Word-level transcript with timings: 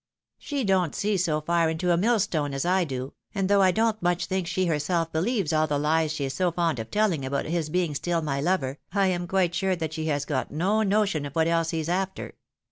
She 0.39 0.63
don't 0.63 0.95
see 0.95 1.15
so 1.15 1.41
far 1.41 1.69
into 1.69 1.91
a 1.91 1.95
millstone 1.95 2.55
as 2.55 2.65
I 2.65 2.85
do, 2.85 3.13
and 3.35 3.47
though 3.47 3.61
I 3.61 3.69
don't 3.69 4.01
much 4.01 4.25
think 4.25 4.47
she 4.47 4.65
herself 4.65 5.13
believes 5.13 5.53
all 5.53 5.67
the 5.67 5.77
lies 5.77 6.11
she 6.11 6.25
is 6.25 6.33
so 6.33 6.51
fond 6.51 6.79
of 6.79 6.89
telhng 6.89 7.23
about 7.23 7.45
his 7.45 7.69
being 7.69 7.93
still 7.93 8.23
my 8.23 8.41
loTer, 8.41 8.77
I 8.91 9.09
am 9.09 9.27
quite 9.27 9.53
sure 9.53 9.75
that 9.75 9.93
she 9.93 10.05
has 10.07 10.25
got 10.25 10.49
no 10.49 10.81
notion 10.81 11.23
of 11.27 11.33
what 11.35 11.47
else 11.47 11.69
he's 11.69 11.87
after. 11.87 12.33